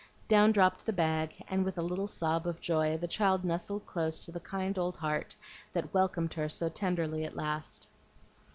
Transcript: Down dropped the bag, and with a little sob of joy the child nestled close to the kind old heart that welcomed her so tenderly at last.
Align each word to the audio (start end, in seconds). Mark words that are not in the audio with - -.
Down 0.27 0.51
dropped 0.51 0.83
the 0.87 0.93
bag, 0.93 1.43
and 1.47 1.63
with 1.63 1.77
a 1.77 1.83
little 1.83 2.07
sob 2.07 2.47
of 2.47 2.59
joy 2.59 2.97
the 2.97 3.07
child 3.07 3.43
nestled 3.45 3.85
close 3.85 4.17
to 4.25 4.31
the 4.31 4.39
kind 4.39 4.75
old 4.79 4.97
heart 4.97 5.35
that 5.73 5.93
welcomed 5.93 6.33
her 6.33 6.49
so 6.49 6.69
tenderly 6.69 7.23
at 7.23 7.35
last. 7.35 7.87